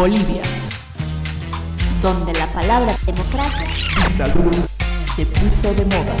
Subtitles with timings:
[0.00, 0.40] Bolivia,
[2.00, 3.66] donde la palabra democracia
[5.14, 6.16] se puso de moda.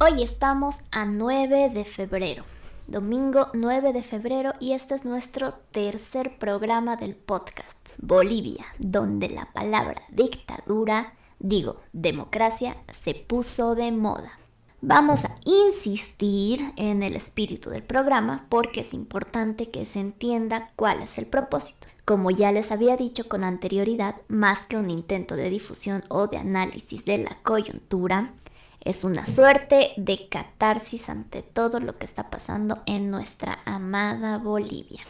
[0.00, 2.42] Hoy estamos a 9 de febrero,
[2.88, 9.46] domingo 9 de febrero y este es nuestro tercer programa del podcast Bolivia, donde la
[9.52, 14.41] palabra dictadura, digo, democracia, se puso de moda.
[14.84, 21.02] Vamos a insistir en el espíritu del programa porque es importante que se entienda cuál
[21.02, 21.86] es el propósito.
[22.04, 26.38] Como ya les había dicho con anterioridad, más que un intento de difusión o de
[26.38, 28.32] análisis de la coyuntura,
[28.80, 35.04] es una suerte de catarsis ante todo lo que está pasando en nuestra amada Bolivia.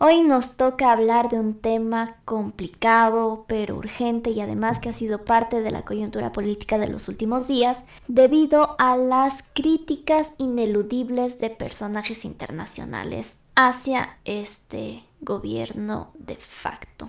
[0.00, 5.24] Hoy nos toca hablar de un tema complicado pero urgente y además que ha sido
[5.24, 11.50] parte de la coyuntura política de los últimos días debido a las críticas ineludibles de
[11.50, 17.08] personajes internacionales hacia este gobierno de facto.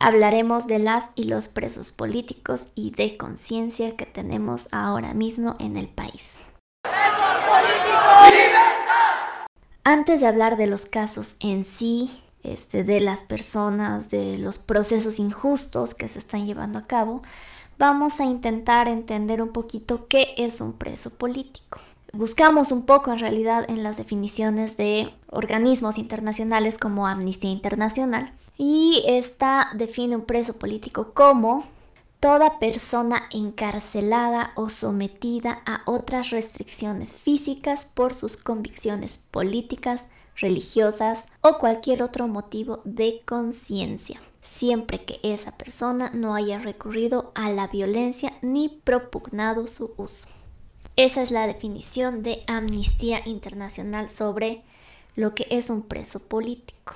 [0.00, 5.76] Hablaremos de las y los presos políticos y de conciencia que tenemos ahora mismo en
[5.76, 6.34] el país.
[9.86, 15.18] Antes de hablar de los casos en sí, este, de las personas, de los procesos
[15.18, 17.22] injustos que se están llevando a cabo,
[17.78, 21.80] vamos a intentar entender un poquito qué es un preso político.
[22.12, 29.02] Buscamos un poco en realidad en las definiciones de organismos internacionales como Amnistía Internacional y
[29.08, 31.64] esta define un preso político como
[32.20, 40.04] toda persona encarcelada o sometida a otras restricciones físicas por sus convicciones políticas,
[40.36, 47.50] religiosas o cualquier otro motivo de conciencia, siempre que esa persona no haya recurrido a
[47.50, 50.28] la violencia ni propugnado su uso.
[50.96, 54.62] Esa es la definición de Amnistía Internacional sobre
[55.16, 56.94] lo que es un preso político.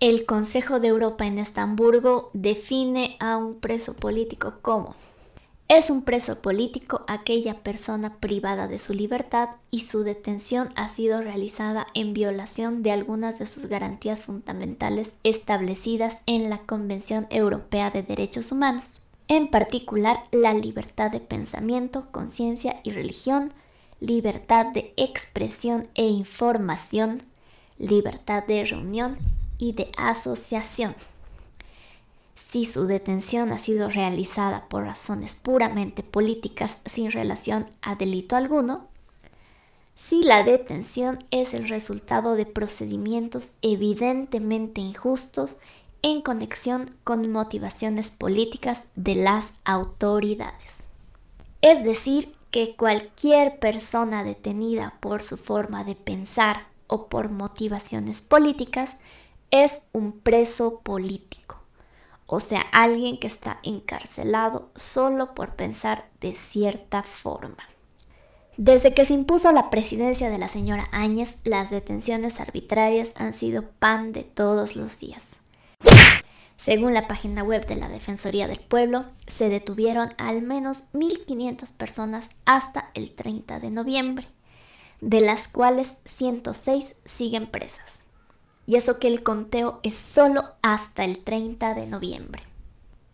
[0.00, 4.96] El Consejo de Europa en Estamburgo define a un preso político como
[5.72, 11.22] es un preso político aquella persona privada de su libertad y su detención ha sido
[11.22, 18.02] realizada en violación de algunas de sus garantías fundamentales establecidas en la Convención Europea de
[18.02, 23.54] Derechos Humanos, en particular la libertad de pensamiento, conciencia y religión,
[23.98, 27.22] libertad de expresión e información,
[27.78, 29.16] libertad de reunión
[29.56, 30.94] y de asociación
[32.52, 38.88] si su detención ha sido realizada por razones puramente políticas sin relación a delito alguno,
[39.96, 45.56] si la detención es el resultado de procedimientos evidentemente injustos
[46.02, 50.82] en conexión con motivaciones políticas de las autoridades.
[51.62, 58.98] Es decir, que cualquier persona detenida por su forma de pensar o por motivaciones políticas
[59.50, 61.61] es un preso político
[62.34, 67.62] o sea, alguien que está encarcelado solo por pensar de cierta forma.
[68.56, 73.64] Desde que se impuso la presidencia de la señora Áñez, las detenciones arbitrarias han sido
[73.78, 75.22] pan de todos los días.
[76.56, 82.30] Según la página web de la Defensoría del Pueblo, se detuvieron al menos 1.500 personas
[82.46, 84.26] hasta el 30 de noviembre,
[85.02, 88.01] de las cuales 106 siguen presas
[88.66, 92.42] y eso que el conteo es solo hasta el 30 de noviembre.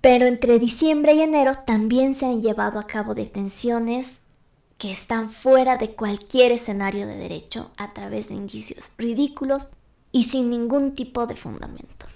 [0.01, 4.21] Pero entre diciembre y enero también se han llevado a cabo detenciones
[4.77, 9.69] que están fuera de cualquier escenario de derecho a través de indicios ridículos
[10.13, 12.07] y sin ningún tipo de fundamento.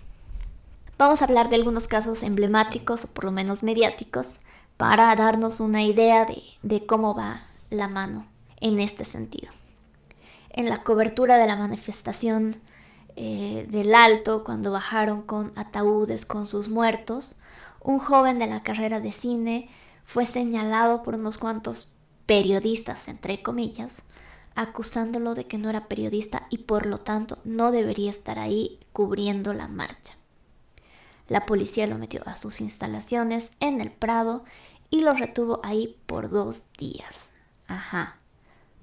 [0.96, 4.26] Vamos a hablar de algunos casos emblemáticos o por lo menos mediáticos
[4.76, 8.26] para darnos una idea de, de cómo va la mano
[8.60, 9.50] en este sentido.
[10.50, 12.56] En la cobertura de la manifestación
[13.16, 17.36] eh, del alto cuando bajaron con ataúdes con sus muertos,
[17.80, 19.68] un joven de la carrera de cine
[20.04, 21.92] fue señalado por unos cuantos
[22.26, 24.02] periodistas, entre comillas,
[24.54, 29.52] acusándolo de que no era periodista y por lo tanto no debería estar ahí cubriendo
[29.52, 30.14] la marcha.
[31.28, 34.44] La policía lo metió a sus instalaciones en el Prado
[34.90, 37.14] y lo retuvo ahí por dos días.
[37.66, 38.18] Ajá,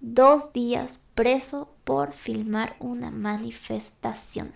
[0.02, 4.54] dos días preso por filmar una manifestación.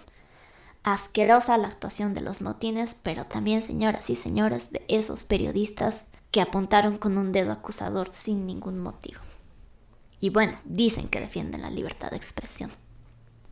[0.84, 6.42] Asquerosa la actuación de los motines, pero también, señoras y señores, de esos periodistas que
[6.42, 9.20] apuntaron con un dedo acusador sin ningún motivo.
[10.20, 12.70] Y bueno, dicen que defienden la libertad de expresión.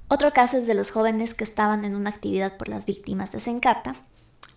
[0.10, 3.39] Otro caso es de los jóvenes que estaban en una actividad por las víctimas de
[3.39, 3.95] Sencata,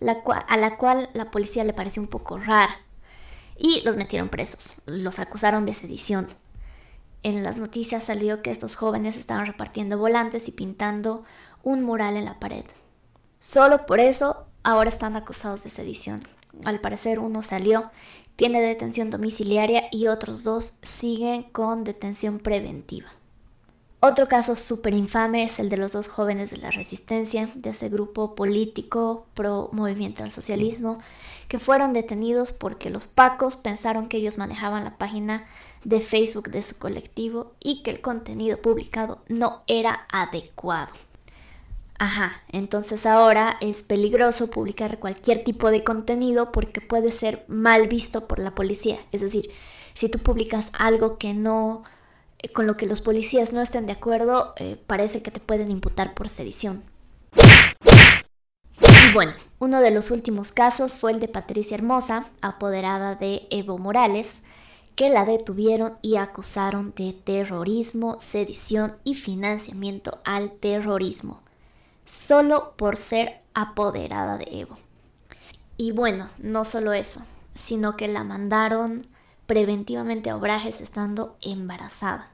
[0.01, 2.77] a la cual la policía le pareció un poco rara
[3.57, 4.75] y los metieron presos.
[4.85, 6.27] Los acusaron de sedición
[7.25, 11.23] en las noticias salió que estos jóvenes estaban repartiendo volantes y pintando
[11.63, 12.65] un mural en la pared.
[13.39, 16.27] Solo por eso ahora están acusados de sedición.
[16.65, 17.89] Al parecer uno salió,
[18.35, 23.07] tiene detención domiciliaria y otros dos siguen con detención preventiva.
[24.01, 27.89] Otro caso súper infame es el de los dos jóvenes de la resistencia, de ese
[27.89, 30.99] grupo político pro movimiento al socialismo,
[31.47, 35.47] que fueron detenidos porque los pacos pensaron que ellos manejaban la página
[35.85, 40.91] de Facebook de su colectivo y que el contenido publicado no era adecuado.
[41.97, 48.27] Ajá, entonces ahora es peligroso publicar cualquier tipo de contenido porque puede ser mal visto
[48.27, 48.99] por la policía.
[49.13, 49.49] Es decir,
[49.93, 51.83] si tú publicas algo que no,
[52.39, 55.71] eh, con lo que los policías no estén de acuerdo, eh, parece que te pueden
[55.71, 56.83] imputar por sedición.
[58.81, 63.77] Y bueno, uno de los últimos casos fue el de Patricia Hermosa, apoderada de Evo
[63.77, 64.41] Morales,
[64.95, 71.41] que la detuvieron y acusaron de terrorismo, sedición y financiamiento al terrorismo
[72.05, 74.77] solo por ser apoderada de Evo.
[75.77, 77.21] Y bueno, no solo eso,
[77.55, 79.07] sino que la mandaron
[79.47, 82.29] preventivamente a obrajes estando embarazada.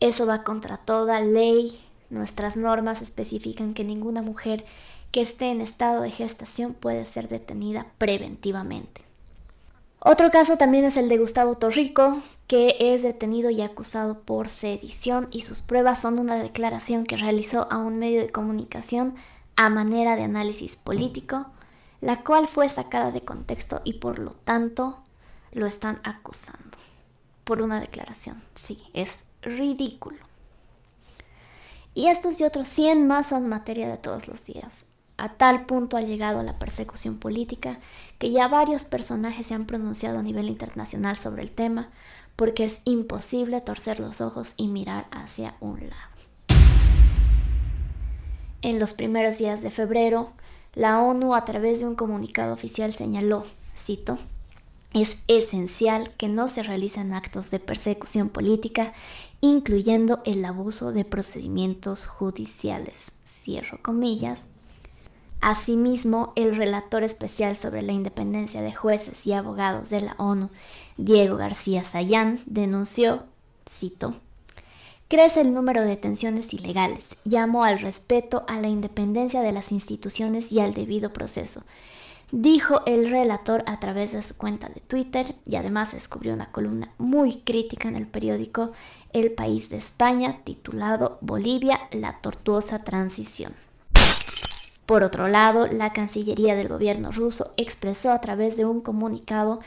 [0.00, 1.80] Eso va contra toda ley.
[2.10, 4.64] Nuestras normas especifican que ninguna mujer
[5.12, 9.02] que esté en estado de gestación puede ser detenida preventivamente.
[10.04, 12.18] Otro caso también es el de Gustavo Torrico,
[12.48, 17.70] que es detenido y acusado por sedición y sus pruebas son una declaración que realizó
[17.70, 19.14] a un medio de comunicación
[19.54, 21.46] a manera de análisis político,
[22.00, 24.98] la cual fue sacada de contexto y por lo tanto
[25.52, 26.76] lo están acusando
[27.44, 28.42] por una declaración.
[28.56, 30.18] Sí, es ridículo.
[31.94, 34.86] Y estos y otros 100 más son materia de todos los días.
[35.16, 37.78] A tal punto ha llegado la persecución política
[38.18, 41.90] que ya varios personajes se han pronunciado a nivel internacional sobre el tema
[42.36, 46.12] porque es imposible torcer los ojos y mirar hacia un lado.
[48.62, 50.32] En los primeros días de febrero,
[50.74, 53.44] la ONU a través de un comunicado oficial señaló,
[53.76, 54.18] cito,
[54.94, 58.92] es esencial que no se realicen actos de persecución política,
[59.40, 64.48] incluyendo el abuso de procedimientos judiciales, cierro comillas,
[65.42, 70.50] Asimismo, el relator especial sobre la independencia de jueces y abogados de la ONU,
[70.96, 73.24] Diego García Sayán, denunció,
[73.68, 74.14] cito,
[75.08, 77.04] Crece el número de detenciones ilegales.
[77.24, 81.64] Llamo al respeto a la independencia de las instituciones y al debido proceso.
[82.30, 86.92] Dijo el relator a través de su cuenta de Twitter y además descubrió una columna
[86.98, 88.72] muy crítica en el periódico
[89.12, 93.54] El País de España titulado Bolivia, la tortuosa transición.
[94.92, 99.60] Por otro lado, la Cancillería del gobierno ruso expresó a través de un comunicado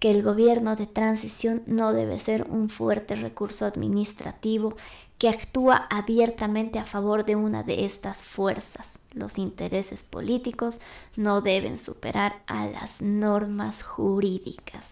[0.00, 4.74] que el gobierno de transición no debe ser un fuerte recurso administrativo
[5.18, 8.98] que actúa abiertamente a favor de una de estas fuerzas.
[9.12, 10.80] Los intereses políticos
[11.14, 14.84] no deben superar a las normas jurídicas,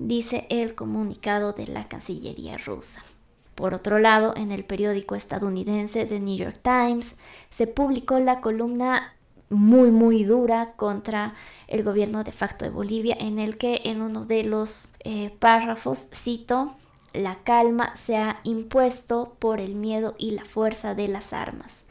[0.00, 3.04] dice el comunicado de la Cancillería rusa.
[3.54, 7.14] Por otro lado, en el periódico estadounidense The New York Times
[7.50, 9.14] se publicó la columna
[9.50, 11.34] muy muy dura contra
[11.68, 16.06] el gobierno de facto de Bolivia en el que en uno de los eh, párrafos
[16.14, 16.74] cito
[17.12, 21.84] la calma se ha impuesto por el miedo y la fuerza de las armas.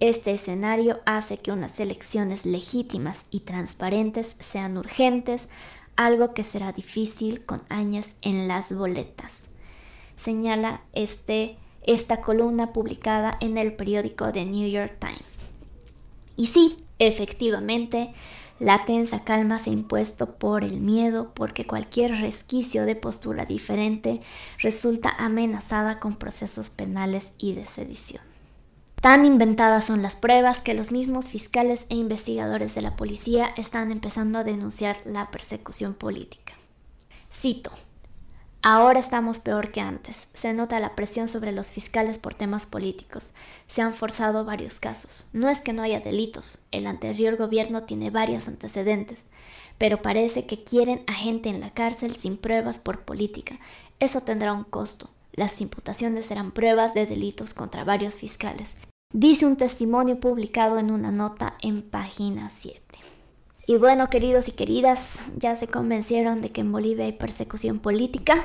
[0.00, 5.46] Este escenario hace que unas elecciones legítimas y transparentes sean urgentes,
[5.94, 9.52] algo que será difícil con años en las boletas
[10.22, 15.38] señala este, esta columna publicada en el periódico The New York Times.
[16.36, 18.12] Y sí, efectivamente,
[18.58, 24.20] la tensa calma se ha impuesto por el miedo, porque cualquier resquicio de postura diferente
[24.58, 28.22] resulta amenazada con procesos penales y de sedición.
[29.00, 33.90] Tan inventadas son las pruebas que los mismos fiscales e investigadores de la policía están
[33.90, 36.54] empezando a denunciar la persecución política.
[37.28, 37.72] Cito,
[38.64, 40.28] Ahora estamos peor que antes.
[40.34, 43.32] Se nota la presión sobre los fiscales por temas políticos.
[43.66, 45.28] Se han forzado varios casos.
[45.32, 46.66] No es que no haya delitos.
[46.70, 49.24] El anterior gobierno tiene varios antecedentes.
[49.78, 53.58] Pero parece que quieren a gente en la cárcel sin pruebas por política.
[53.98, 55.10] Eso tendrá un costo.
[55.32, 58.74] Las imputaciones serán pruebas de delitos contra varios fiscales.
[59.12, 62.80] Dice un testimonio publicado en una nota en página 7.
[63.64, 68.42] Y bueno, queridos y queridas, ¿ya se convencieron de que en Bolivia hay persecución política?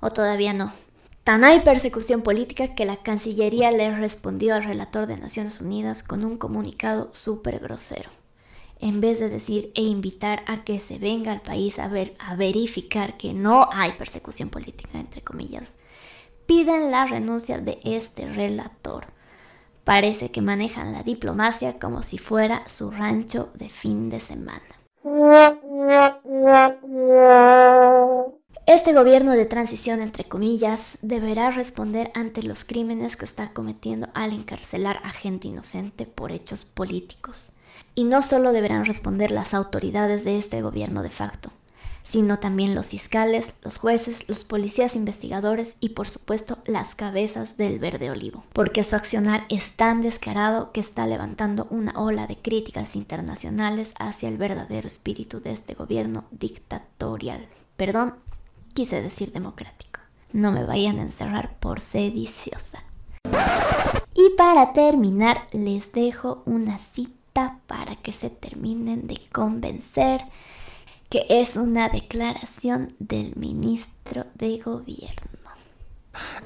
[0.00, 0.72] ¿O todavía no?
[1.24, 6.24] Tan hay persecución política que la Cancillería le respondió al relator de Naciones Unidas con
[6.24, 8.10] un comunicado súper grosero.
[8.78, 12.36] En vez de decir e invitar a que se venga al país a ver, a
[12.36, 15.70] verificar que no hay persecución política, entre comillas,
[16.46, 19.06] piden la renuncia de este relator.
[19.84, 24.62] Parece que manejan la diplomacia como si fuera su rancho de fin de semana.
[28.66, 34.32] Este gobierno de transición, entre comillas, deberá responder ante los crímenes que está cometiendo al
[34.32, 37.52] encarcelar a gente inocente por hechos políticos.
[37.94, 41.50] Y no solo deberán responder las autoridades de este gobierno de facto,
[42.04, 47.80] sino también los fiscales, los jueces, los policías investigadores y por supuesto las cabezas del
[47.80, 52.94] verde olivo, porque su accionar es tan descarado que está levantando una ola de críticas
[52.94, 57.48] internacionales hacia el verdadero espíritu de este gobierno dictatorial.
[57.76, 58.14] Perdón,
[58.74, 60.00] Quise decir democrático.
[60.32, 62.82] No me vayan a encerrar por sediciosa.
[64.16, 70.24] Y para terminar, les dejo una cita para que se terminen de convencer
[71.08, 75.34] que es una declaración del ministro de gobierno.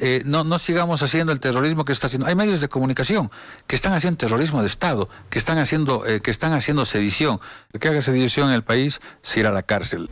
[0.00, 2.26] Eh, no, no sigamos haciendo el terrorismo que está haciendo.
[2.26, 3.30] Hay medios de comunicación
[3.66, 7.40] que están haciendo terrorismo de Estado, que están haciendo, eh, que están haciendo sedición.
[7.72, 10.08] El que haga sedición en el país se irá a la cárcel.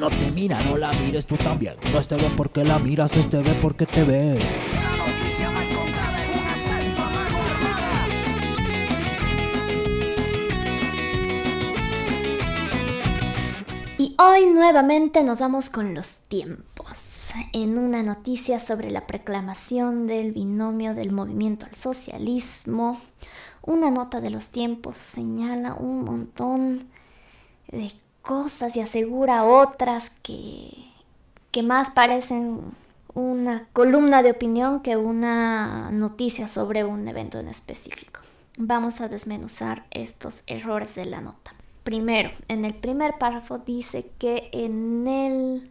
[0.00, 1.74] No te mira, no la mires tú también.
[1.92, 4.40] No es ve porque la miras, es ve porque te ve.
[13.98, 17.34] Y hoy nuevamente nos vamos con los tiempos.
[17.52, 22.98] En una noticia sobre la proclamación del binomio del movimiento al socialismo,
[23.60, 26.88] una nota de los tiempos señala un montón
[27.68, 27.92] de
[28.22, 30.72] cosas y asegura otras que,
[31.50, 32.60] que más parecen
[33.14, 38.20] una columna de opinión que una noticia sobre un evento en específico.
[38.56, 41.52] Vamos a desmenuzar estos errores de la nota.
[41.84, 45.70] Primero, en el primer párrafo dice que en el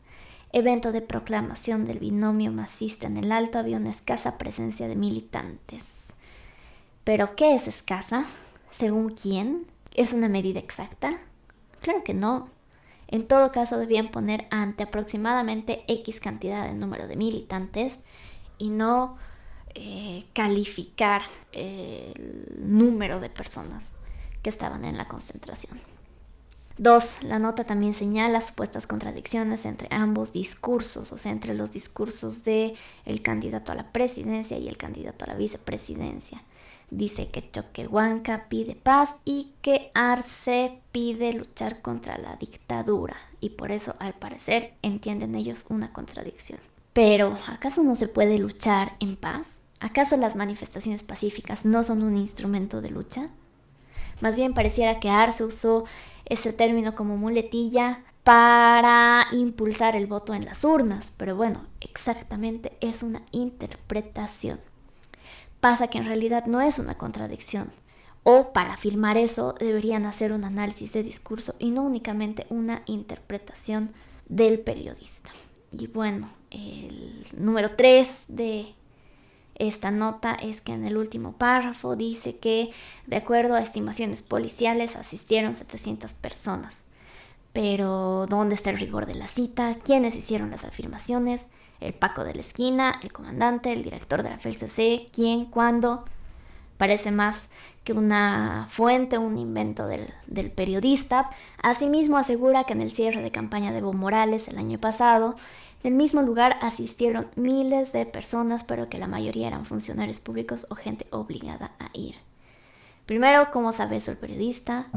[0.51, 5.85] evento de proclamación del binomio masista en el Alto había una escasa presencia de militantes.
[7.03, 8.25] ¿Pero qué es escasa?
[8.71, 9.65] ¿Según quién?
[9.93, 11.19] ¿Es una medida exacta?
[11.81, 12.49] Claro que no.
[13.07, 17.97] En todo caso debían poner ante aproximadamente X cantidad de número de militantes
[18.57, 19.17] y no
[19.73, 23.95] eh, calificar el número de personas
[24.43, 25.79] que estaban en la concentración.
[26.77, 32.45] Dos, la nota también señala supuestas contradicciones entre ambos discursos, o sea, entre los discursos
[32.45, 32.73] de
[33.05, 36.41] el candidato a la presidencia y el candidato a la vicepresidencia.
[36.91, 43.15] Dice que Choquehuanca pide paz y que Arce pide luchar contra la dictadura.
[43.39, 46.59] Y por eso, al parecer, entienden ellos una contradicción.
[46.93, 49.47] Pero, ¿acaso no se puede luchar en paz?
[49.79, 53.29] ¿Acaso las manifestaciones pacíficas no son un instrumento de lucha?
[54.19, 55.85] Más bien pareciera que Arce usó
[56.25, 63.03] ese término como muletilla para impulsar el voto en las urnas, pero bueno, exactamente es
[63.03, 64.59] una interpretación.
[65.59, 67.69] Pasa que en realidad no es una contradicción.
[68.23, 73.91] O para afirmar eso deberían hacer un análisis de discurso y no únicamente una interpretación
[74.27, 75.31] del periodista.
[75.71, 78.73] Y bueno, el número 3 de
[79.55, 82.71] esta nota es que en el último párrafo dice que
[83.07, 86.83] de acuerdo a estimaciones policiales asistieron 700 personas.
[87.53, 89.77] Pero ¿dónde está el rigor de la cita?
[89.83, 91.47] ¿Quiénes hicieron las afirmaciones?
[91.79, 96.05] el Paco de la esquina, el comandante, el director de la FLCC, quién, cuándo.
[96.77, 97.49] Parece más
[97.83, 101.29] que una fuente, un invento del, del, periodista.
[101.61, 105.35] Asimismo asegura que en el cierre de campaña de Evo Morales el año pasado,
[105.83, 110.67] en el mismo lugar asistieron miles de personas, pero que la mayoría eran funcionarios públicos
[110.69, 112.15] o gente obligada a ir.
[113.05, 114.87] Primero, ¿cómo sabe eso el periodista?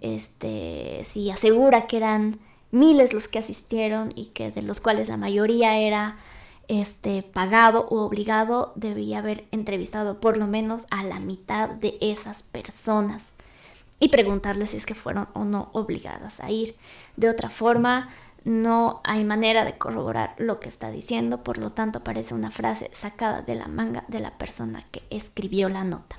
[0.00, 2.38] Este, si asegura que eran
[2.70, 6.16] miles los que asistieron y que de los cuales la mayoría era
[6.68, 12.42] este, pagado o obligado, debía haber entrevistado por lo menos a la mitad de esas
[12.42, 13.34] personas
[13.98, 16.76] y preguntarles si es que fueron o no obligadas a ir.
[17.16, 18.10] De otra forma,
[18.44, 22.90] no hay manera de corroborar lo que está diciendo, por lo tanto parece una frase
[22.92, 26.16] sacada de la manga de la persona que escribió la nota.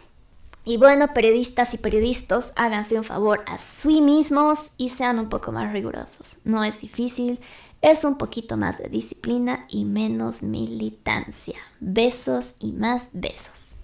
[0.68, 5.54] Y bueno, periodistas y periodistas, háganse un favor a sí mismos y sean un poco
[5.54, 6.40] más rigurosos.
[6.44, 7.40] No es difícil,
[7.82, 11.56] es un poquito más de disciplina y menos militancia.
[11.80, 13.78] Besos y más besos.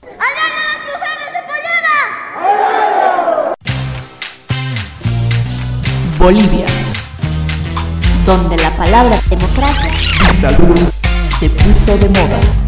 [0.00, 1.40] las mujeres de
[6.18, 6.66] Bolivia,
[8.24, 9.90] donde la palabra democracia
[11.38, 12.65] se puso de moda.